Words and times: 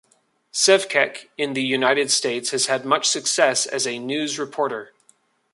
Sevcec 0.51 1.27
in 1.37 1.53
the 1.53 1.61
United 1.61 2.09
States 2.09 2.49
has 2.49 2.65
had 2.65 2.85
much 2.87 3.05
success 3.07 3.67
as 3.67 3.85
a 3.85 3.99
news 3.99 4.39
reporter. 4.39 4.93